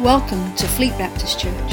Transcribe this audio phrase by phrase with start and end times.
[0.00, 1.72] Welcome to Fleet Baptist Church.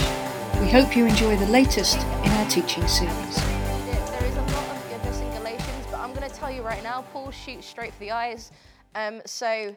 [0.62, 3.12] We hope you enjoy the latest in our teaching series.
[3.12, 6.82] There is a lot of goodness in Galatians, but I'm going to tell you right
[6.84, 8.54] now, Paul shoots straight for the eyes.
[8.96, 9.76] Um, so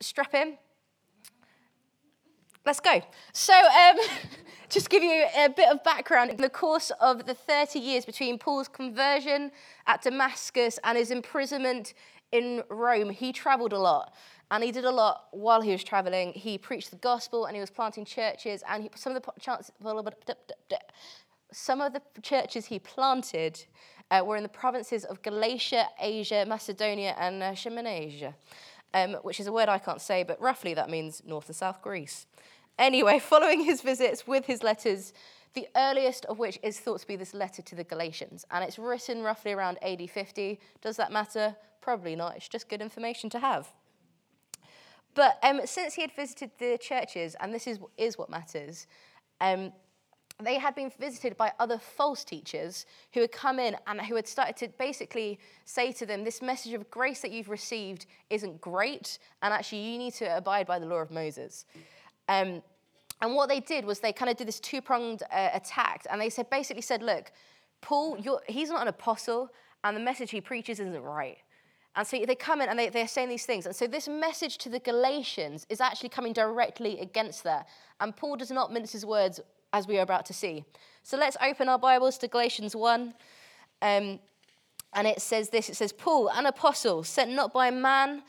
[0.00, 0.56] strap in.
[2.64, 3.02] Let's go.
[3.34, 3.98] So, um,
[4.70, 6.30] just give you a bit of background.
[6.30, 9.50] In the course of the 30 years between Paul's conversion
[9.86, 11.92] at Damascus and his imprisonment
[12.32, 14.14] in Rome, he traveled a lot.
[14.50, 16.32] And he did a lot while he was traveling.
[16.32, 18.62] He preached the gospel and he was planting churches.
[18.68, 20.80] And he, some of the
[21.52, 23.64] some of the churches he planted
[24.10, 28.34] uh, were in the provinces of Galatia, Asia, Macedonia, and uh, Shemanasia,
[28.94, 31.82] um, which is a word I can't say, but roughly that means North and South
[31.82, 32.26] Greece.
[32.78, 35.12] Anyway, following his visits with his letters,
[35.54, 38.78] the earliest of which is thought to be this letter to the Galatians, and it's
[38.78, 40.60] written roughly around AD 50.
[40.82, 41.56] Does that matter?
[41.80, 42.36] Probably not.
[42.36, 43.72] It's just good information to have.
[45.14, 48.86] But um, since he had visited the churches, and this is, is what matters,
[49.40, 49.72] um,
[50.40, 54.28] they had been visited by other false teachers who had come in and who had
[54.28, 59.18] started to basically say to them, This message of grace that you've received isn't great,
[59.42, 61.64] and actually you need to abide by the law of Moses.
[62.28, 62.62] Um,
[63.20, 66.20] and what they did was they kind of did this two pronged uh, attack, and
[66.20, 67.32] they said basically said, Look,
[67.80, 69.50] Paul, he's not an apostle,
[69.82, 71.38] and the message he preaches isn't right.
[71.98, 73.66] And so they come in and they, they're saying these things.
[73.66, 77.66] And so this message to the Galatians is actually coming directly against that.
[77.98, 79.40] And Paul does not mince his words
[79.72, 80.64] as we are about to see.
[81.02, 83.14] So let's open our Bibles to Galatians 1.
[83.82, 84.20] Um,
[84.92, 88.22] and it says this it says, Paul, an apostle, sent not by man,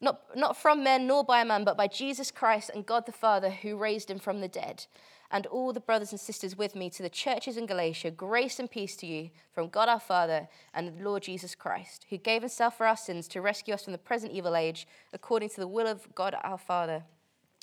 [0.00, 3.50] not, not from men nor by man, but by Jesus Christ and God the Father
[3.50, 4.86] who raised him from the dead
[5.32, 8.70] and all the brothers and sisters with me to the churches in Galatia, grace and
[8.70, 12.76] peace to you from God our Father and the Lord Jesus Christ, who gave himself
[12.76, 15.86] for our sins to rescue us from the present evil age, according to the will
[15.86, 17.04] of God our Father,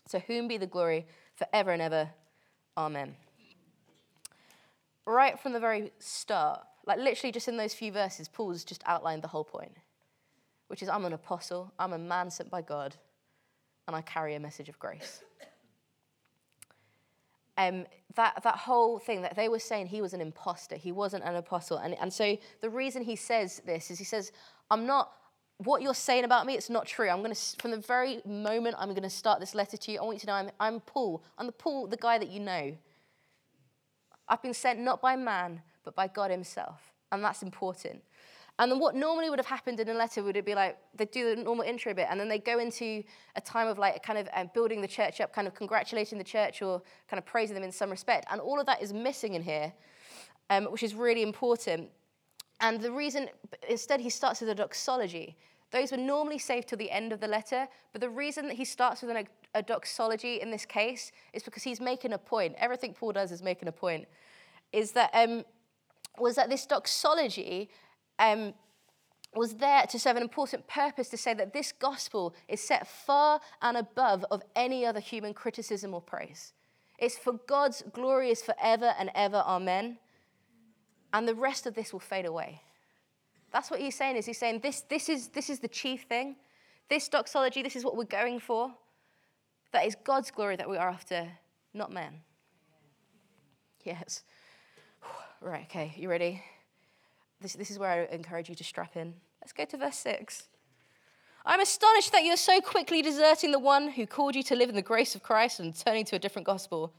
[0.10, 2.10] to whom be the glory forever and ever.
[2.76, 3.16] Amen.
[5.06, 9.22] Right from the very start, like literally just in those few verses, Paul's just outlined
[9.22, 9.78] the whole point,
[10.70, 12.96] which is I'm an apostle, I'm a man sent by God,
[13.88, 15.22] and I carry a message of grace
[17.60, 21.24] um, that, that whole thing that they were saying he was an impostor, he wasn't
[21.26, 21.78] an apostle.
[21.78, 24.32] And, and so the reason he says this is he says,
[24.72, 25.12] I'm not,
[25.58, 27.10] what you're saying about me, it's not true.
[27.10, 30.00] I'm going to, from the very moment I'm going to start this letter to you,
[30.00, 31.22] I want you to know I'm, I'm Paul.
[31.38, 32.76] I'm the Paul, the guy that you know.
[34.28, 36.80] I've been sent not by man, but by God himself.
[37.12, 38.02] And that's important.
[38.60, 41.10] And then what normally would have happened in a letter would it be like they'd
[41.12, 43.04] do the normal intro bit and then they go into
[43.38, 46.26] a time of like kind of um, building the church up, kind of congratulating the
[46.26, 48.28] church or kind of praising them in some respect.
[48.30, 49.72] And all of that is missing in here,
[50.50, 51.90] um, which is really important.
[52.60, 53.30] And the reason,
[53.70, 55.38] instead, he starts with a doxology.
[55.72, 58.66] Those were normally saved till the end of the letter, but the reason that he
[58.66, 59.26] starts with an,
[59.56, 62.56] a doxology in this case is because he's making a point.
[62.58, 64.06] Everything Paul does is making a point.
[64.74, 65.46] Is that um,
[66.18, 67.70] was that this doxology
[68.20, 68.54] um,
[69.36, 73.40] was there to serve an important purpose to say that this gospel is set far
[73.62, 76.54] and above of any other human criticism or praise.
[76.98, 79.98] It's for God's glory is forever and ever, amen.
[81.14, 82.62] And the rest of this will fade away.
[83.52, 86.36] That's what he's saying is he's saying this, this, is, this is the chief thing.
[86.90, 88.72] This doxology, this is what we're going for.
[89.72, 91.30] That is God's glory that we are after,
[91.74, 92.22] not man.
[93.84, 94.24] Yes.
[95.42, 96.44] Right, okay, you ready?
[97.42, 99.14] This, this is where I encourage you to strap in.
[99.42, 100.50] Let's go to verse 6.
[101.46, 104.76] I'm astonished that you're so quickly deserting the one who called you to live in
[104.76, 106.94] the grace of Christ and turning to a different gospel.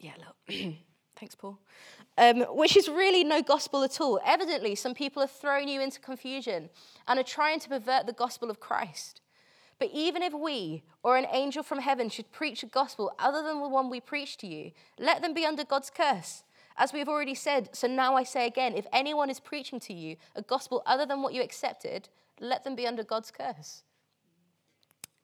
[0.00, 0.36] yeah, look.
[1.16, 1.58] Thanks, Paul.
[2.18, 4.18] Um, which is really no gospel at all.
[4.24, 6.70] Evidently, some people are throwing you into confusion
[7.06, 9.20] and are trying to pervert the gospel of Christ.
[9.78, 13.60] But even if we or an angel from heaven should preach a gospel other than
[13.60, 16.44] the one we preach to you, let them be under God's curse.
[16.82, 20.16] As we've already said, so now I say again if anyone is preaching to you
[20.34, 22.08] a gospel other than what you accepted,
[22.40, 23.84] let them be under God's curse.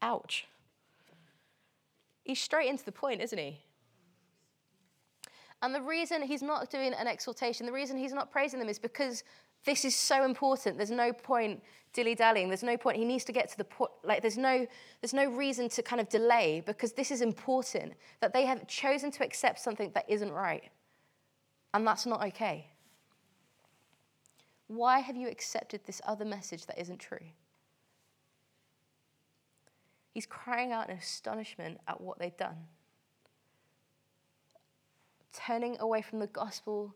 [0.00, 0.47] Ouch.
[2.22, 3.59] He's straight into the point, isn't he?
[5.60, 8.78] And the reason he's not doing an exhortation, the reason he's not praising them is
[8.78, 9.24] because
[9.65, 10.77] this is so important.
[10.77, 11.60] There's no point
[11.92, 12.47] dilly dallying.
[12.47, 12.98] There's no point.
[12.98, 13.91] He needs to get to the point.
[14.04, 14.65] Like, there's no,
[15.00, 19.10] there's no reason to kind of delay because this is important that they have chosen
[19.10, 20.71] to accept something that isn't right.
[21.74, 22.66] And that's not okay.
[24.68, 27.26] Why have you accepted this other message that isn't true?
[30.12, 32.56] He's crying out in astonishment at what they've done.
[35.32, 36.94] Turning away from the gospel,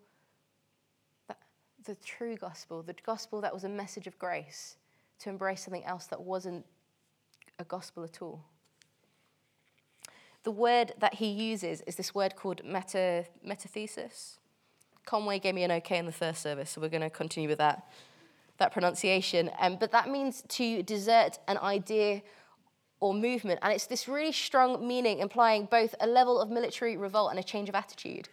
[1.85, 4.77] the true gospel, the gospel that was a message of grace,
[5.21, 6.65] to embrace something else that wasn't
[7.59, 8.45] a gospel at all.
[10.43, 14.39] the word that he uses is this word called meta, metathesis.
[15.05, 17.59] Conway gave me an okay in the first service, so we're going to continue with
[17.59, 17.91] that,
[18.59, 19.51] that pronunciation.
[19.61, 22.23] Um, but that means to desert an idea
[23.01, 23.59] or movement.
[23.63, 27.43] And it's this really strong meaning implying both a level of military revolt and a
[27.43, 28.29] change of attitude.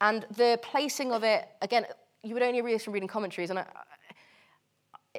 [0.00, 1.86] And the placing of it, again,
[2.22, 3.66] you would only read this from reading commentaries, and I,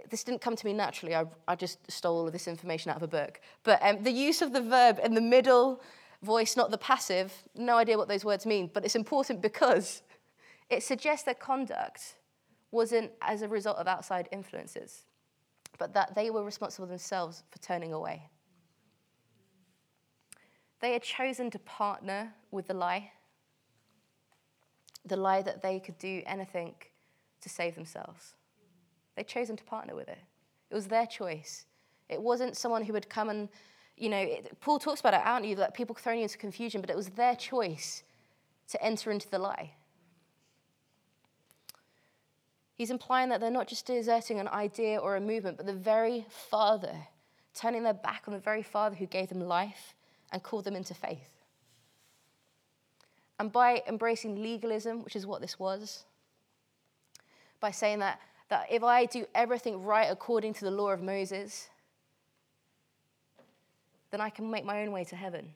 [0.09, 1.15] this didn't come to me naturally.
[1.15, 3.41] I, I, just stole all of this information out of a book.
[3.63, 5.81] But um, the use of the verb in the middle
[6.21, 10.01] voice, not the passive, no idea what those words mean, but it's important because
[10.69, 12.15] it suggests their conduct
[12.71, 15.05] wasn't as a result of outside influences,
[15.77, 18.29] but that they were responsible themselves for turning away.
[20.79, 23.11] They had chosen to partner with the lie,
[25.05, 26.75] the lie that they could do anything
[27.41, 28.35] to save themselves.
[29.15, 30.19] They'd chosen to partner with it.
[30.69, 31.65] It was their choice.
[32.09, 33.49] It wasn't someone who would come and,
[33.95, 36.81] you know, it, Paul talks about it, aren't you, that people throwing you into confusion,
[36.81, 38.03] but it was their choice
[38.69, 39.71] to enter into the lie.
[42.77, 46.27] He's implying that they're not just deserting an idea or a movement, but the very
[46.29, 46.95] Father,
[47.55, 49.95] turning their back on the very Father who gave them life
[50.31, 51.41] and called them into faith.
[53.39, 56.05] And by embracing legalism, which is what this was,
[57.59, 58.19] by saying that,
[58.49, 61.69] that if I do everything right according to the law of Moses,
[64.11, 65.51] then I can make my own way to heaven.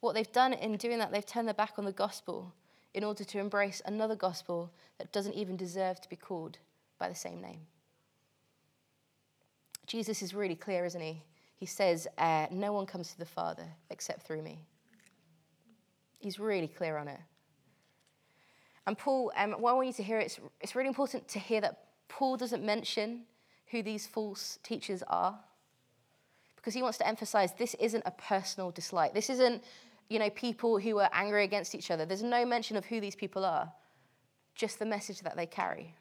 [0.00, 2.52] What they've done in doing that, they've turned their back on the gospel
[2.94, 6.58] in order to embrace another gospel that doesn't even deserve to be called
[6.98, 7.60] by the same name.
[9.86, 11.22] Jesus is really clear, isn't he?
[11.56, 14.64] He says, uh, No one comes to the Father except through me.
[16.18, 17.20] He's really clear on it.
[18.86, 21.60] And Paul, um, what I want you to hear, it's, it's really important to hear
[21.60, 23.24] that Paul doesn't mention
[23.70, 25.38] who these false teachers are
[26.56, 29.14] because he wants to emphasize this isn't a personal dislike.
[29.14, 29.62] This isn't,
[30.08, 32.06] you know, people who are angry against each other.
[32.06, 33.70] There's no mention of who these people are,
[34.54, 35.94] just the message that they carry.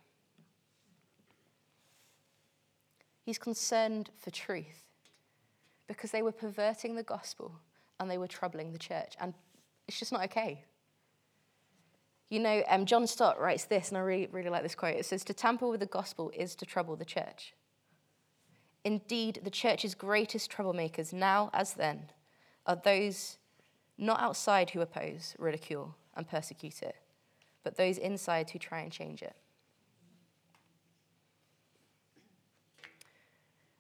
[3.24, 4.88] He's concerned for truth
[5.88, 7.60] because they were perverting the gospel
[8.00, 9.16] and they were troubling the church.
[9.20, 9.34] And
[9.88, 10.64] it's just not okay.
[12.30, 14.96] You know, um, John Stott writes this, and I really, really like this quote.
[14.96, 17.54] It says, To tamper with the gospel is to trouble the church.
[18.84, 22.12] Indeed, the church's greatest troublemakers, now as then,
[22.66, 23.38] are those
[23.98, 26.96] not outside who oppose, ridicule, and persecute it,
[27.64, 29.36] but those inside who try and change it.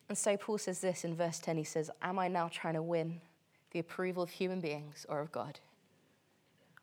[0.09, 2.81] And so Paul says this in verse 10 he says, Am I now trying to
[2.81, 3.21] win
[3.71, 5.59] the approval of human beings or of God?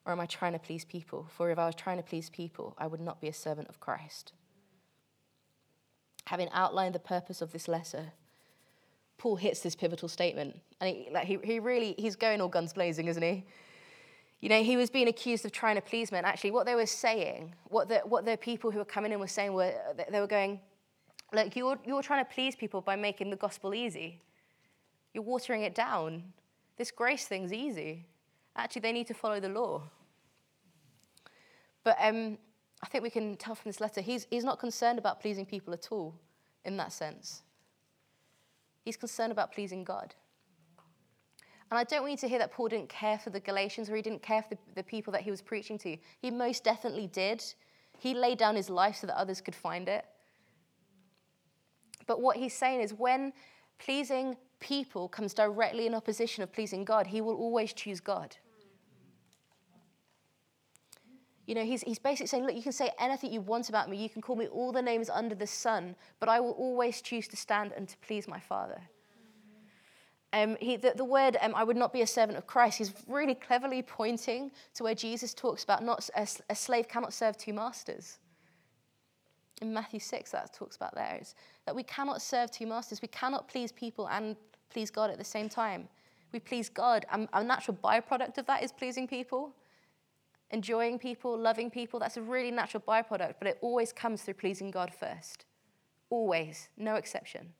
[0.04, 1.26] Or am I trying to please people?
[1.34, 3.80] For if I was trying to please people, I would not be a servant of
[3.80, 4.32] Christ.
[6.26, 8.12] Having outlined the purpose of this letter,
[9.18, 10.60] Paul hits this pivotal statement.
[10.80, 13.44] And he, like, he, he really, he's going all guns blazing, isn't he?
[14.40, 16.24] You know, he was being accused of trying to please men.
[16.24, 19.26] Actually, what they were saying, what the, what the people who were coming in were
[19.26, 19.72] saying, were
[20.10, 20.60] they were going,
[21.34, 24.20] Look, you're, you're trying to please people by making the gospel easy.
[25.12, 26.22] You're watering it down.
[26.76, 28.06] This grace thing's easy.
[28.56, 29.82] Actually, they need to follow the law.
[31.82, 32.38] But um,
[32.82, 35.74] I think we can tell from this letter, he's, he's not concerned about pleasing people
[35.74, 36.14] at all
[36.64, 37.42] in that sense.
[38.84, 40.14] He's concerned about pleasing God.
[41.70, 43.96] And I don't want you to hear that Paul didn't care for the Galatians or
[43.96, 45.96] he didn't care for the, the people that he was preaching to.
[46.20, 47.42] He most definitely did.
[47.98, 50.04] He laid down his life so that others could find it.
[52.06, 53.32] But what he's saying is when
[53.78, 58.36] pleasing people comes directly in opposition of pleasing God, he will always choose God.
[61.46, 63.96] You know, he's, he's basically saying, look, you can say anything you want about me.
[63.96, 67.28] You can call me all the names under the sun, but I will always choose
[67.28, 68.80] to stand and to please my Father.
[70.32, 72.92] Um, he, the, the, word, um, I would not be a servant of Christ, he's
[73.06, 77.52] really cleverly pointing to where Jesus talks about not a, a slave cannot serve two
[77.52, 78.18] masters
[79.62, 81.34] in Matthew 6 that talks about there is
[81.66, 83.00] that we cannot serve two masters.
[83.00, 84.36] We cannot please people and
[84.70, 85.88] please God at the same time.
[86.32, 89.54] We please God, and a natural byproduct of that is pleasing people,
[90.54, 92.00] enjoying people, loving people.
[92.00, 95.44] That's a really natural byproduct, but it always comes through pleasing God first.
[96.08, 97.52] Always, no exception.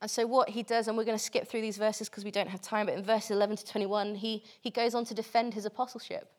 [0.00, 2.30] And so, what he does, and we're going to skip through these verses because we
[2.30, 5.54] don't have time, but in verses 11 to 21, he, he goes on to defend
[5.54, 6.30] his apostleship.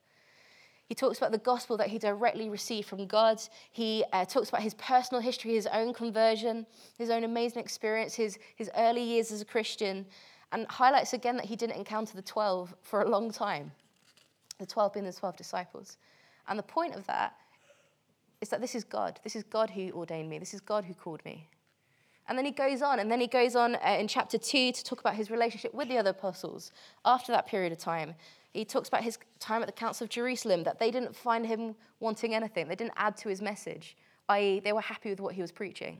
[0.88, 3.42] He talks about the gospel that he directly received from God.
[3.72, 6.68] He uh, talks about his personal history, his own conversion,
[7.00, 10.06] his own amazing experience, his, his early years as a Christian,
[10.52, 13.72] and highlights again that he didn't encounter the 12 for a long time.
[14.60, 15.98] The 12 being the 12 disciples.
[16.48, 17.36] And the point of that
[18.42, 19.20] is that this is God.
[19.24, 20.38] This is God who ordained me.
[20.38, 21.50] This is God who called me.
[22.28, 24.84] And then he goes on, and then he goes on uh, in chapter 2 to
[24.84, 26.72] talk about his relationship with the other apostles
[27.04, 28.16] after that period of time.
[28.52, 31.76] He talks about his time at the Council of Jerusalem, that they didn't find him
[32.00, 33.96] wanting anything, they didn't add to his message,
[34.30, 36.00] i.e., they were happy with what he was preaching.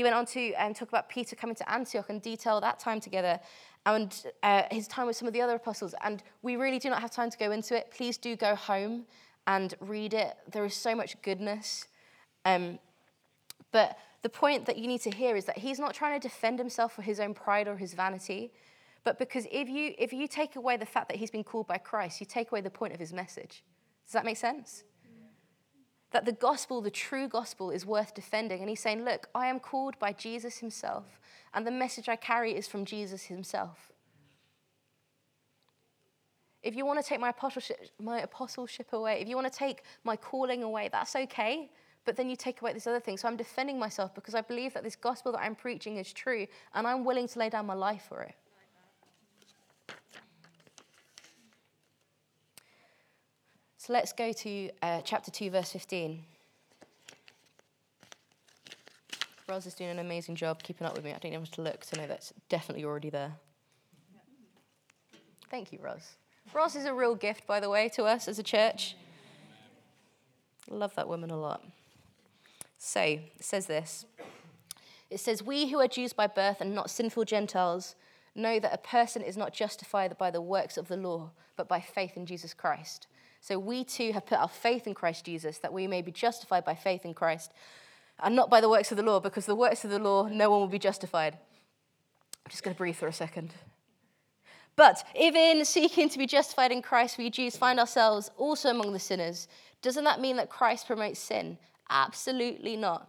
[0.00, 3.00] He went on to um, talk about Peter coming to Antioch and detail that time
[3.00, 3.38] together
[3.84, 5.94] and uh, his time with some of the other apostles.
[6.02, 7.90] And we really do not have time to go into it.
[7.94, 9.04] Please do go home
[9.46, 10.38] and read it.
[10.50, 11.86] There is so much goodness.
[12.46, 12.78] Um,
[13.72, 16.58] but the point that you need to hear is that he's not trying to defend
[16.58, 18.54] himself for his own pride or his vanity,
[19.04, 21.76] but because if you, if you take away the fact that he's been called by
[21.76, 23.62] Christ, you take away the point of his message.
[24.06, 24.82] Does that make sense?
[26.12, 28.60] That the gospel, the true gospel, is worth defending.
[28.60, 31.20] And he's saying, Look, I am called by Jesus himself,
[31.54, 33.92] and the message I carry is from Jesus himself.
[36.62, 39.82] If you want to take my apostleship, my apostleship away, if you want to take
[40.04, 41.70] my calling away, that's okay
[42.04, 43.16] but then you take away this other thing.
[43.16, 46.46] So I'm defending myself because I believe that this gospel that I'm preaching is true,
[46.74, 48.34] and I'm willing to lay down my life for it.
[53.90, 56.22] Let's go to uh, chapter 2, verse 15.
[59.48, 61.10] Roz is doing an amazing job keeping up with me.
[61.10, 63.32] I don't even have to look to know that's definitely already there.
[65.50, 66.12] Thank you, Roz.
[66.54, 68.94] Roz is a real gift, by the way, to us as a church.
[70.68, 71.64] Love that woman a lot.
[72.78, 74.06] So, it says this
[75.10, 77.96] It says, We who are Jews by birth and not sinful Gentiles
[78.36, 81.80] know that a person is not justified by the works of the law, but by
[81.80, 83.08] faith in Jesus Christ.
[83.40, 86.64] So, we too have put our faith in Christ Jesus that we may be justified
[86.64, 87.52] by faith in Christ
[88.22, 90.50] and not by the works of the law, because the works of the law, no
[90.50, 91.34] one will be justified.
[91.34, 93.54] I'm just going to breathe for a second.
[94.76, 98.92] But if in seeking to be justified in Christ, we Jews find ourselves also among
[98.92, 99.48] the sinners,
[99.82, 101.58] doesn't that mean that Christ promotes sin?
[101.88, 103.08] Absolutely not.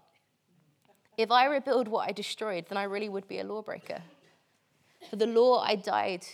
[1.18, 4.02] If I rebuild what I destroyed, then I really would be a lawbreaker.
[5.10, 6.26] For the law I died,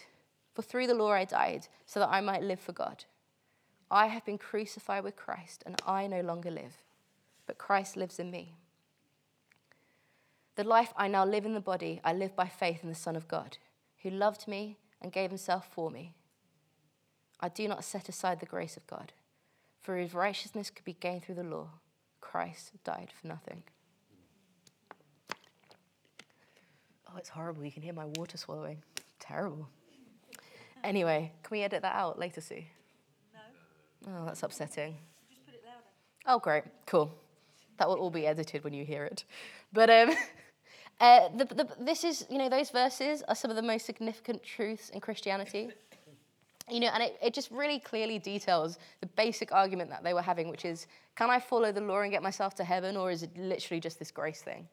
[0.54, 3.04] for through the law I died, so that I might live for God.
[3.90, 6.78] I have been crucified with Christ, and I no longer live,
[7.46, 8.54] but Christ lives in me.
[10.56, 13.16] The life I now live in the body, I live by faith in the Son
[13.16, 13.58] of God,
[14.02, 16.14] who loved me and gave himself for me.
[17.40, 19.14] I do not set aside the grace of God,
[19.82, 21.70] for if righteousness could be gained through the law,
[22.20, 23.64] Christ died for nothing.
[27.08, 27.64] Oh, it's horrible.
[27.64, 28.82] You can hear my water swallowing.
[29.20, 29.70] Terrible.
[30.84, 32.64] Anyway, can we edit that out later, Sue?
[34.08, 34.98] Oh, that's upsetting.
[36.26, 36.64] Oh, great.
[36.86, 37.14] Cool.
[37.78, 39.24] That will all be edited when you hear it.
[39.74, 40.12] But um,
[41.00, 44.44] uh, the, the, this is, you know, those verses are some of the most significant
[44.44, 45.70] truths in Christianity.
[46.70, 50.22] You know, and it, it just really clearly details the basic argument that they were
[50.22, 53.24] having, which is can I follow the law and get myself to heaven, or is
[53.24, 54.68] it literally just this grace thing?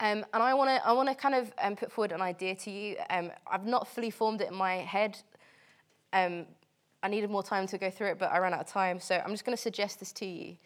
[0.00, 2.70] Um, and I want to I wanna kind of um, put forward an idea to
[2.70, 2.96] you.
[3.10, 5.18] Um, I've not fully formed it in my head.
[7.04, 8.98] I needed more time to go through it, but I ran out of time.
[8.98, 10.56] So I'm just going to suggest this to you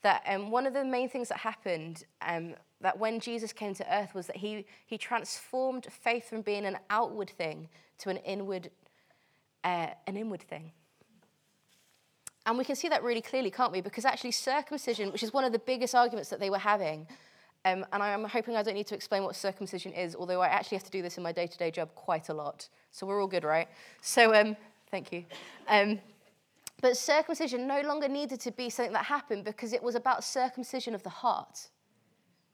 [0.00, 3.94] that um, one of the main things that happened um, that when Jesus came to
[3.94, 7.68] earth was that he, he transformed faith from being an outward thing
[7.98, 8.70] to an inward,
[9.64, 10.72] uh, an inward thing.
[12.46, 13.82] And we can see that really clearly, can't we?
[13.82, 17.06] Because actually, circumcision, which is one of the biggest arguments that they were having,
[17.64, 20.78] um, and I'm hoping I don't need to explain what circumcision is, although I actually
[20.78, 22.68] have to do this in my day to day job quite a lot.
[22.90, 23.68] So we're all good, right?
[24.00, 24.56] So, um,
[24.92, 25.24] thank you.
[25.68, 25.98] Um,
[26.80, 30.94] but circumcision no longer needed to be something that happened because it was about circumcision
[30.94, 31.70] of the heart,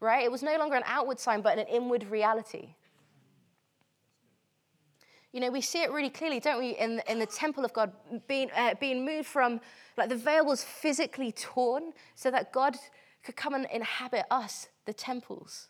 [0.01, 0.25] right?
[0.25, 2.75] It was no longer an outward sign, but an inward reality.
[5.33, 7.93] You know, we see it really clearly, don't we, in, in the temple of God
[8.29, 9.61] being, uh, being moved from,
[9.97, 12.77] like, the veil was physically torn so that God
[13.25, 15.69] could come and inhabit us, the temples.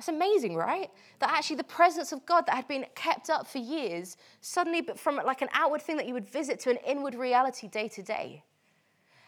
[0.00, 0.90] That's amazing, right?
[1.18, 5.16] That actually the presence of God that had been kept up for years, suddenly, from
[5.16, 8.42] like an outward thing that you would visit to an inward reality day to day.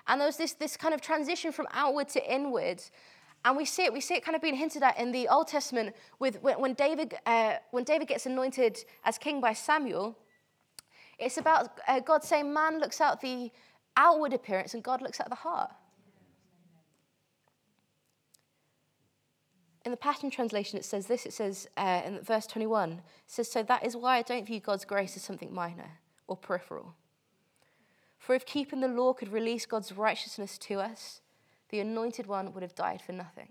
[0.08, 2.82] And there was this, this kind of transition from outward to inward
[3.44, 5.48] and we see it, we see it kind of being hinted at in the Old
[5.48, 10.16] Testament with when David, uh, when David gets anointed as king by Samuel.
[11.18, 13.50] It's about uh, God saying, man looks at the
[13.96, 15.70] outward appearance and God looks at the heart.
[19.84, 23.50] In the Passion Translation, it says this it says uh, in verse 21, it says,
[23.50, 25.90] So that is why I don't view God's grace as something minor
[26.28, 26.94] or peripheral.
[28.18, 31.20] For if keeping the law could release God's righteousness to us,
[31.70, 33.48] the anointed one would have died for nothing.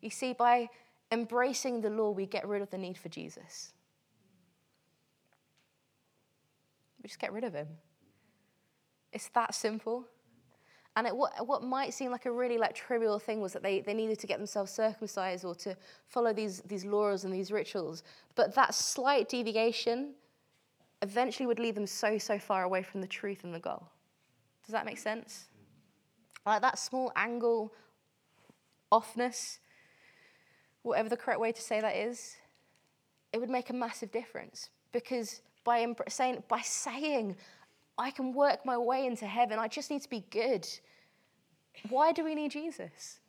[0.00, 0.68] You see, by
[1.10, 3.72] embracing the law, we get rid of the need for Jesus.
[7.02, 7.68] We just get rid of him.
[9.12, 10.06] It's that simple.
[10.96, 13.80] And it, what, what might seem like a really like trivial thing was that they,
[13.80, 15.76] they needed to get themselves circumcised or to
[16.08, 18.02] follow these, these laws and these rituals.
[18.34, 20.14] But that slight deviation
[21.02, 23.86] eventually would lead them so, so far away from the truth and the goal.
[24.64, 25.46] Does that make sense?
[26.46, 27.74] Like that small angle
[28.90, 29.58] offness,
[30.82, 32.36] whatever the correct way to say that is,
[33.34, 37.36] it would make a massive difference because by saying, by saying,
[37.98, 40.68] I can work my way into heaven, I just need to be good.
[41.88, 43.20] Why do we need Jesus?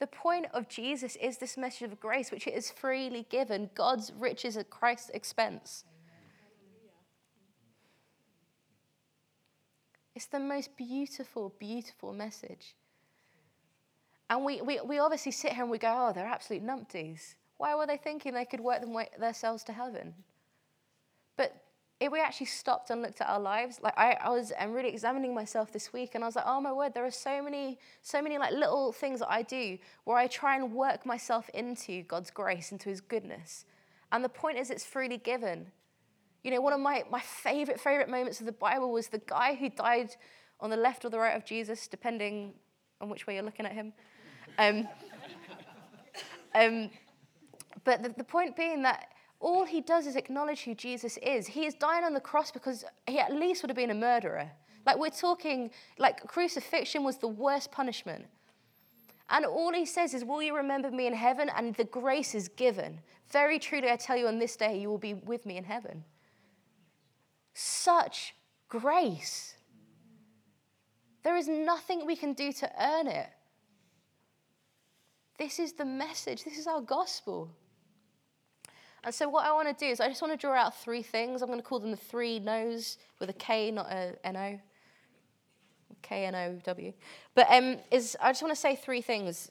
[0.00, 4.12] The point of Jesus is this message of grace, which it is freely given, God's
[4.18, 5.84] riches at Christ's expense.
[10.14, 12.74] It's the most beautiful, beautiful message.
[14.28, 17.34] And we, we, we obviously sit here and we go, oh, they're absolute numpties.
[17.58, 20.14] Why were they thinking they could work them themselves to heaven?
[21.36, 21.61] But
[22.02, 24.88] if we actually stopped and looked at our lives, like I, I was I'm really
[24.88, 27.78] examining myself this week and I was like, oh my word, there are so many,
[28.02, 32.02] so many like little things that I do where I try and work myself into
[32.02, 33.66] God's grace, into his goodness.
[34.10, 35.70] And the point is it's freely given.
[36.42, 39.54] You know, one of my, my favorite, favorite moments of the Bible was the guy
[39.54, 40.16] who died
[40.58, 42.54] on the left or the right of Jesus, depending
[43.00, 43.92] on which way you're looking at him.
[44.58, 44.88] Um,
[46.56, 46.90] um,
[47.84, 49.11] but the, the point being that
[49.42, 51.46] all he does is acknowledge who Jesus is.
[51.46, 54.50] He is dying on the cross because he at least would have been a murderer.
[54.86, 58.24] Like we're talking, like crucifixion was the worst punishment.
[59.30, 61.50] And all he says is, Will you remember me in heaven?
[61.56, 63.00] And the grace is given.
[63.30, 66.04] Very truly, I tell you, on this day, you will be with me in heaven.
[67.54, 68.34] Such
[68.68, 69.56] grace.
[71.24, 73.30] There is nothing we can do to earn it.
[75.38, 77.50] This is the message, this is our gospel.
[79.04, 81.02] And so, what I want to do is, I just want to draw out three
[81.02, 81.42] things.
[81.42, 84.60] I'm going to call them the three no's with a K, not a N O.
[86.02, 86.92] K N O W.
[87.34, 89.50] But um, is I just want to say three things,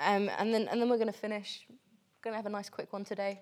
[0.00, 1.64] um, and then and then we're going to finish.
[1.68, 3.40] We're going to have a nice quick one today.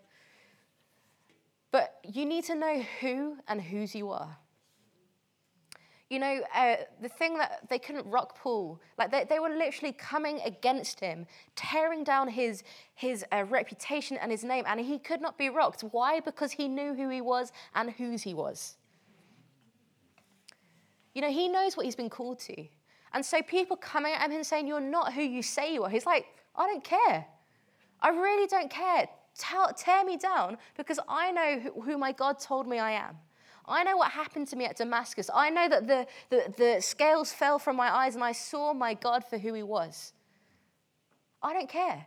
[1.71, 4.37] But you need to know who and whose you are.
[6.13, 9.95] You know, uh, the thing that they couldn't rock Paul, like they, they were literally
[9.95, 15.23] coming against him, tearing down his, his uh, reputation and his name, and he could
[15.23, 15.81] not be rocked.
[15.81, 16.21] Why?
[16.21, 18.77] Because he knew who he was and whose he was.
[21.15, 22.67] You know, he knows what he's been called to.
[23.15, 25.89] And so people coming at him and saying, You're not who you say you are,
[25.89, 27.25] he's like, I don't care.
[28.03, 29.09] I really don't care.
[29.39, 33.17] Tell, tear me down because I know who, who my God told me I am.
[33.67, 35.31] I know what happened to me at Damascus.
[35.33, 38.95] I know that the, the, the scales fell from my eyes and I saw my
[38.95, 40.13] God for who he was.
[41.43, 42.07] I don't care.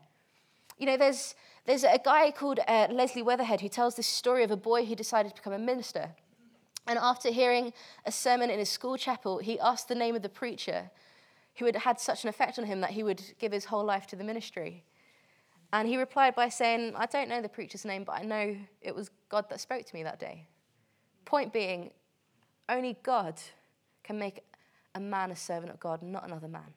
[0.78, 4.52] You know, there's, there's a guy called uh, Leslie Weatherhead who tells this story of
[4.52, 6.10] a boy who decided to become a minister.
[6.88, 7.74] And after hearing
[8.06, 10.92] a sermon in his school chapel, he asked the name of the preacher
[11.58, 14.06] who had had such an effect on him that he would give his whole life
[14.08, 14.84] to the ministry.
[15.72, 18.94] And he replied by saying, I don't know the preacher's name, but I know it
[18.94, 20.48] was God that spoke to me that day.
[21.26, 21.92] Point being,
[22.70, 23.36] only God
[24.04, 24.44] can make
[24.94, 26.74] a man a servant of God, not another man.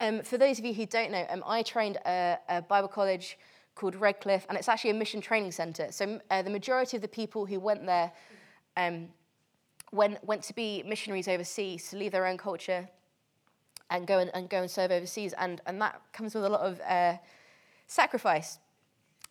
[0.00, 3.38] Um, for those of you who don't know, um, I trained at a Bible college
[3.74, 5.88] called Redcliffe, and it's actually a mission training centre.
[5.90, 8.12] So uh, the majority of the people who went there
[8.76, 9.08] um,
[9.92, 12.88] went, went to be missionaries overseas, to leave their own culture
[13.90, 15.32] and go and, and go and serve overseas.
[15.38, 17.16] And, and that comes with a lot of uh,
[17.86, 18.58] sacrifice.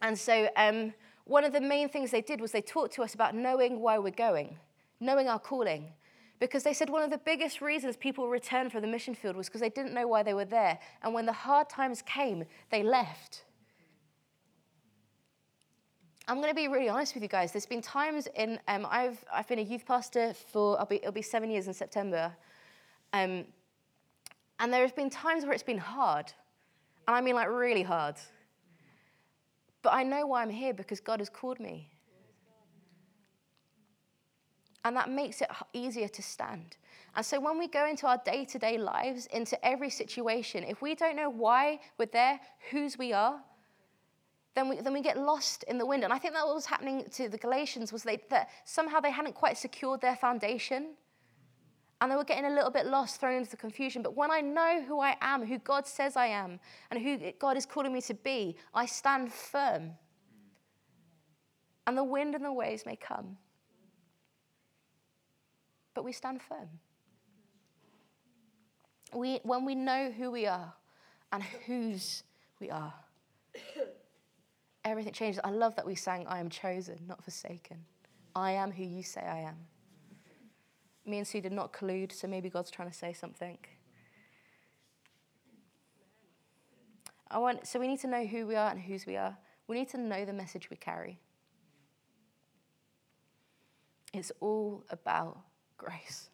[0.01, 0.93] And so um,
[1.25, 3.97] one of the main things they did was they talked to us about knowing why
[3.97, 4.57] we're going,
[4.99, 5.91] knowing our calling.
[6.39, 9.47] Because they said one of the biggest reasons people returned from the mission field was
[9.47, 10.77] because they didn't know why they were there.
[11.01, 13.45] And when the hard times came, they left.
[16.27, 17.51] I'm going to be really honest with you guys.
[17.51, 21.11] There's been times in, um, I've, I've been a youth pastor for, I'll be, it'll
[21.11, 22.33] be seven years in September.
[23.13, 23.45] Um,
[24.59, 26.31] and there have been times where it's been hard.
[27.07, 28.15] And I mean like really hard.
[29.83, 31.89] But I know why I'm here because God has called me.
[34.85, 36.77] And that makes it easier to stand.
[37.15, 40.81] And so when we go into our day to day lives, into every situation, if
[40.81, 42.39] we don't know why we're there,
[42.71, 43.39] whose we are,
[44.55, 46.03] then we, then we get lost in the wind.
[46.03, 49.11] And I think that what was happening to the Galatians was they, that somehow they
[49.11, 50.95] hadn't quite secured their foundation
[52.03, 54.01] and they were getting a little bit lost, thrown into the confusion.
[54.01, 56.59] But when I know who I am, who God says I am,
[56.91, 59.91] and who God is calling me to be, I stand firm.
[61.87, 63.37] And the wind and the waves may come,
[65.93, 66.67] but we stand firm.
[69.15, 70.73] We, when we know who we are
[71.31, 72.23] and whose
[72.59, 72.93] we are,
[74.83, 75.39] everything changes.
[75.41, 77.77] I love that we sang, I am chosen, not forsaken.
[78.35, 79.55] I am who you say I am.
[81.05, 83.57] Me and Sue did not collude, so maybe God's trying to say something.
[87.29, 89.35] I want, so we need to know who we are and whose we are.
[89.67, 91.19] We need to know the message we carry.
[94.13, 95.39] It's all about
[95.77, 96.29] grace.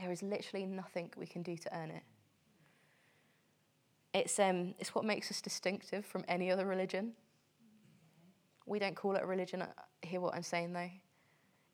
[0.00, 2.02] There is literally nothing we can do to earn it.
[4.12, 7.12] It's, um, it's what makes us distinctive from any other religion.
[8.66, 9.64] We don't call it a religion.
[10.02, 10.90] Hear what I'm saying though?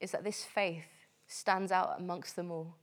[0.00, 0.86] Is that this faith
[1.26, 2.74] stands out amongst them all.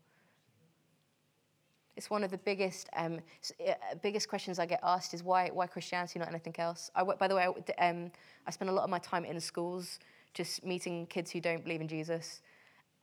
[1.95, 3.19] It's one of the biggest, um,
[3.65, 6.89] uh, biggest questions I get asked is why, why Christianity, not anything else?
[6.95, 7.47] I, by the way,
[7.79, 8.11] I, um,
[8.47, 9.99] I spend a lot of my time in schools
[10.33, 12.41] just meeting kids who don't believe in Jesus.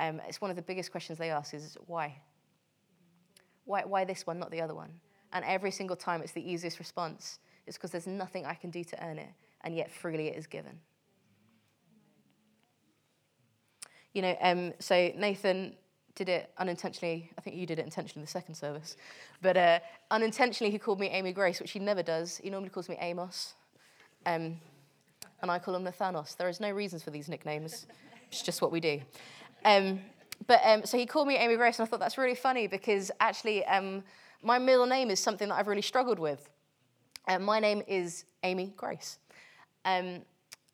[0.00, 2.20] Um, it's one of the biggest questions they ask is why?
[3.64, 4.90] Why, why this one, not the other one?
[5.32, 7.38] And every single time it's the easiest response.
[7.68, 10.48] It's because there's nothing I can do to earn it, and yet freely it is
[10.48, 10.80] given.
[14.12, 15.74] You know, um, so Nathan
[16.14, 17.30] did it unintentionally.
[17.38, 18.96] I think you did it intentionally in the second service.
[19.40, 19.78] But uh,
[20.10, 22.38] unintentionally, he called me Amy Grace, which he never does.
[22.38, 23.54] He normally calls me Amos.
[24.26, 24.60] Um,
[25.42, 26.36] and I call him Nathanos.
[26.36, 27.86] There is no reasons for these nicknames.
[28.30, 29.00] It's just what we do.
[29.64, 30.00] Um,
[30.46, 33.10] but um, so he called me Amy Grace, and I thought that's really funny because
[33.20, 34.02] actually um,
[34.42, 36.48] my middle name is something that I've really struggled with.
[37.28, 39.18] Um, my name is Amy Grace.
[39.84, 40.22] Um,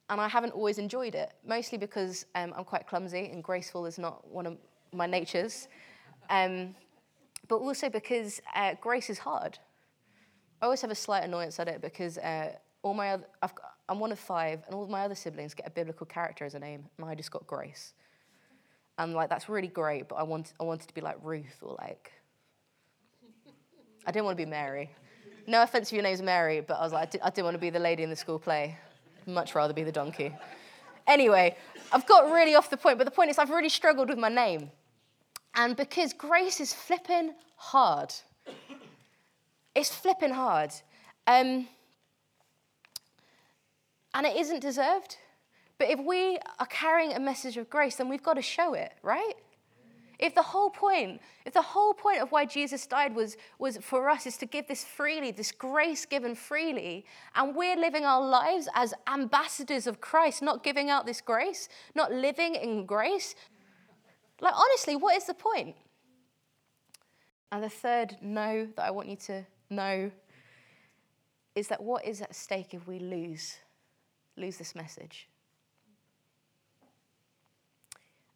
[0.09, 3.99] and I haven't always enjoyed it, mostly because um, I'm quite clumsy and graceful is
[3.99, 4.57] not one of
[4.93, 5.69] my natures.
[6.31, 6.75] Um,
[7.49, 9.59] but also because uh, grace is hard.
[10.61, 13.49] I always have a slight annoyance at it because uh, all my other, i
[13.89, 16.59] am one of five, and all my other siblings get a biblical character as a
[16.59, 17.93] name, and I just got Grace.
[18.99, 21.77] And like that's really great, but I want I wanted to be like Ruth or
[21.79, 22.13] like
[24.07, 24.91] I didn't want to be Mary.
[25.47, 27.71] No offense if your name's Mary, but I was like I didn't want to be
[27.71, 28.79] the lady in the school play.
[29.27, 30.33] Much rather be the donkey.
[31.07, 31.57] Anyway,
[31.93, 34.29] I've got really off the point, but the point is I've really struggled with my
[34.29, 34.71] name.
[35.55, 38.13] And because grace is flipping hard,
[39.75, 40.73] it's flipping hard.
[41.27, 41.69] Um,
[44.15, 45.17] and it isn't deserved.
[45.79, 48.93] But if we are carrying a message of grace, then we've got to show it,
[49.03, 49.35] right?
[50.19, 54.09] If the whole point, if the whole point of why Jesus died was, was for
[54.09, 58.69] us is to give this freely, this grace given freely, and we're living our lives
[58.75, 63.35] as ambassadors of Christ, not giving out this grace, not living in grace,
[64.41, 65.75] like honestly, what is the point?
[67.53, 70.11] And the third no that I want you to know
[71.55, 73.57] is that what is at stake if we lose
[74.37, 75.29] lose this message?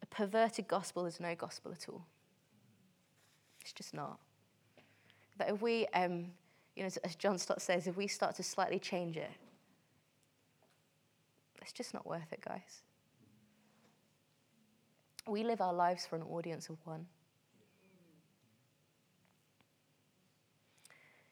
[0.11, 2.05] perverted gospel is no gospel at all.
[3.61, 4.19] It's just not.
[5.37, 6.27] That if we, um,
[6.75, 9.31] you know, as John Stott says, if we start to slightly change it,
[11.61, 12.81] it's just not worth it, guys.
[15.27, 17.05] We live our lives for an audience of one.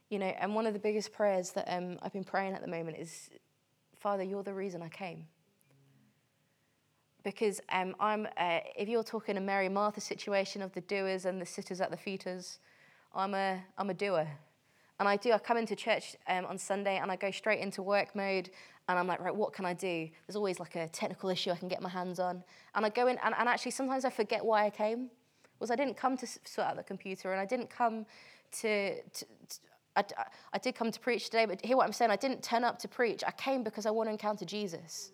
[0.09, 2.67] You know, and one of the biggest prayers that um, I've been praying at the
[2.67, 3.29] moment is,
[3.99, 5.25] Father, you're the reason I came.
[7.23, 11.41] Because um, I'm, uh, if you're talking a Mary Martha situation of the doers and
[11.41, 12.59] the sitters at the feeders,
[13.13, 14.27] I'm a, I'm a doer.
[14.99, 17.81] And I do, I come into church um, on Sunday and I go straight into
[17.81, 18.49] work mode
[18.89, 20.09] and I'm like, right, what can I do?
[20.25, 22.43] There's always like a technical issue I can get my hands on.
[22.73, 25.11] And I go in, and, and actually sometimes I forget why I came.
[25.59, 28.07] Was I didn't come to sort out the computer, and I didn't come
[28.61, 29.59] to, to, to
[29.95, 30.03] I,
[30.53, 32.09] I did come to preach today, but hear what I'm saying.
[32.09, 33.23] I didn't turn up to preach.
[33.27, 35.11] I came because I want to encounter Jesus.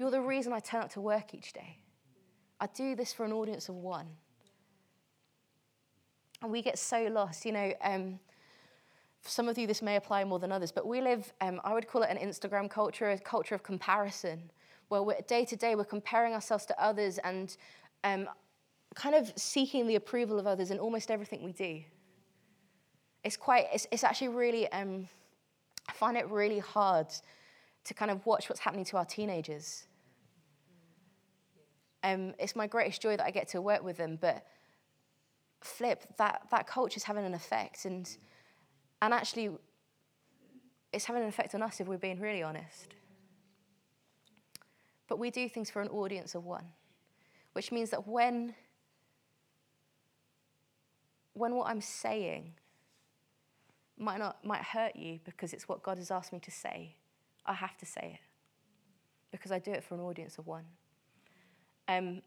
[0.00, 1.76] You're the reason I turn up to work each day.
[2.58, 4.06] I do this for an audience of one.
[6.40, 7.44] And we get so lost.
[7.44, 8.18] You know, um,
[9.20, 11.74] for some of you, this may apply more than others, but we live, um, I
[11.74, 14.50] would call it an Instagram culture, a culture of comparison,
[14.88, 17.54] where day to day we're comparing ourselves to others and
[18.02, 18.26] um,
[18.94, 21.82] kind of seeking the approval of others in almost everything we do.
[23.22, 25.10] It's quite, it's, it's actually really, um,
[25.90, 27.08] I find it really hard
[27.84, 29.86] to kind of watch what's happening to our teenagers.
[32.02, 34.46] Um, it's my greatest joy that I get to work with them, but
[35.60, 37.84] flip, that, that culture is having an effect.
[37.84, 38.08] And
[39.02, 39.50] and actually,
[40.92, 42.94] it's having an effect on us if we're being really honest.
[45.08, 46.66] But we do things for an audience of one,
[47.54, 48.54] which means that when,
[51.32, 52.52] when what I'm saying
[53.98, 56.94] might, not, might hurt you because it's what God has asked me to say,
[57.46, 58.26] I have to say it
[59.32, 60.64] because I do it for an audience of one.
[61.90, 62.22] Um,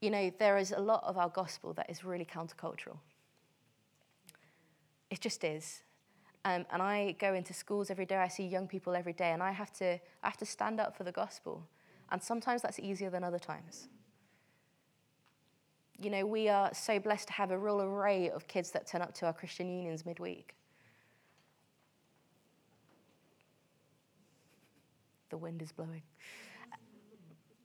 [0.00, 2.96] you know, there is a lot of our gospel that is really countercultural.
[5.10, 5.82] It just is.
[6.44, 8.16] Um, and I go into schools every day.
[8.16, 9.92] I see young people every day, and I have to,
[10.24, 11.64] I have to stand up for the gospel.
[12.10, 13.86] And sometimes that's easier than other times.
[16.00, 19.02] You know, we are so blessed to have a real array of kids that turn
[19.02, 20.56] up to our Christian unions midweek.
[25.30, 26.02] The wind is blowing.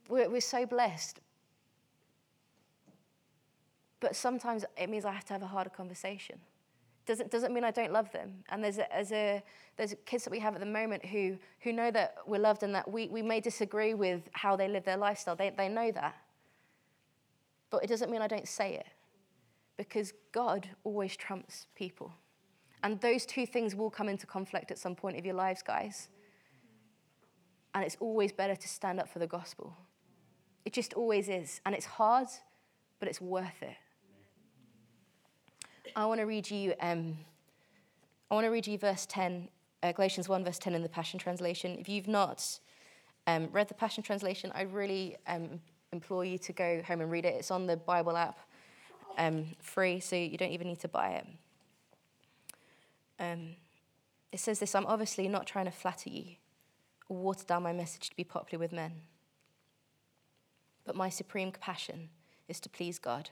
[0.09, 1.19] We're, we're so blessed.
[3.99, 6.39] But sometimes it means I have to have a harder conversation.
[7.05, 8.43] Doesn't, doesn't mean I don't love them.
[8.49, 9.43] And there's, a, a,
[9.77, 12.75] there's kids that we have at the moment who, who know that we're loved and
[12.75, 15.35] that we, we may disagree with how they live their lifestyle.
[15.35, 16.15] They, they know that.
[17.69, 18.87] But it doesn't mean I don't say it.
[19.77, 22.13] Because God always trumps people.
[22.83, 26.09] And those two things will come into conflict at some point of your lives, guys.
[27.73, 29.75] And it's always better to stand up for the gospel.
[30.67, 31.61] It just always is.
[31.65, 32.27] And it's hard,
[32.99, 33.77] but it's worth it.
[35.95, 36.73] I want to read you.
[36.81, 37.17] Um,
[38.29, 39.47] I want to read you verse ten,
[39.81, 41.77] uh, Galatians one, verse ten in the Passion Translation.
[41.79, 42.59] If you've not
[43.27, 45.61] um, read the Passion Translation, I really um,
[45.93, 47.35] implore you to go home and read it.
[47.35, 48.37] It's on the Bible app,
[49.17, 51.27] um, free, so you don't even need to buy it.
[53.21, 53.55] Um,
[54.33, 56.35] it says this: I'm obviously not trying to flatter you
[57.07, 58.91] or water down my message to be popular with men,
[60.87, 62.09] but my supreme passion
[62.47, 63.29] is to please God.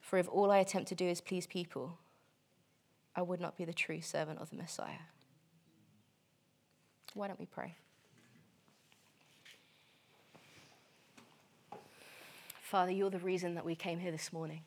[0.00, 1.98] For if all I attempt to do is please people,
[3.16, 5.06] I would not be the true servant of the Messiah.
[7.14, 7.74] Why don't we pray?
[12.60, 14.60] Father, you're the reason that we came here this morning.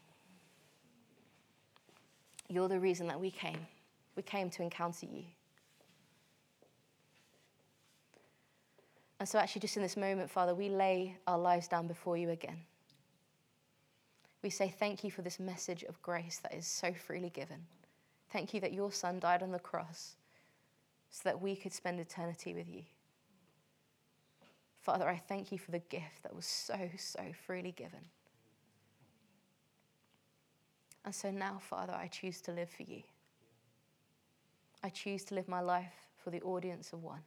[2.47, 3.67] You're the reason that we came.
[4.15, 5.25] We came to encounter you.
[9.19, 12.29] And so, actually, just in this moment, Father, we lay our lives down before you
[12.29, 12.59] again.
[14.41, 17.57] We say thank you for this message of grace that is so freely given.
[18.31, 20.15] Thank you that your Son died on the cross
[21.09, 22.83] so that we could spend eternity with you.
[24.79, 27.99] Father, I thank you for the gift that was so, so freely given.
[31.03, 33.01] And so now, Father, I choose to live for you.
[34.83, 37.21] I choose to live my life for the audience of one.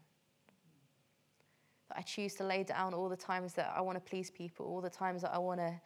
[1.96, 4.81] I choose to lay down all the times that I want to please people, all
[4.81, 5.81] the times that I want to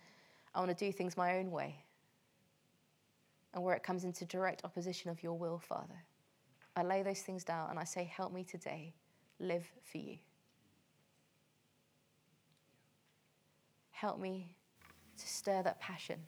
[0.54, 1.84] I want to do things my own way.
[3.52, 6.02] And where it comes into direct opposition of your will, Father,
[6.74, 8.94] I lay those things down and I say, Help me today
[9.38, 10.16] live for you.
[13.90, 14.56] Help me
[15.18, 16.20] to stir that passion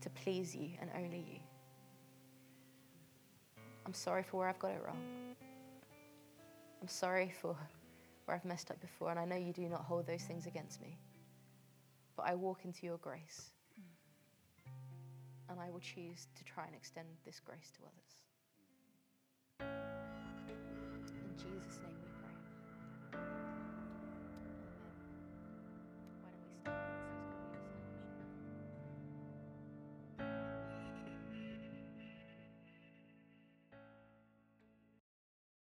[0.00, 1.40] to please you and only you.
[3.86, 4.98] I'm sorry for where I've got it wrong.
[6.80, 7.56] I'm sorry for
[8.28, 10.82] where I've messed up before, and I know you do not hold those things against
[10.82, 10.98] me.
[12.14, 13.52] But I walk into your grace,
[15.48, 18.18] and I will choose to try and extend this grace to others.
[21.08, 22.36] In Jesus' name we pray.
[23.14, 23.32] Amen.
[26.20, 26.97] Why don't we stop?